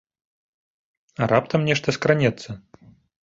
[1.25, 2.49] А раптам нешта скранецца?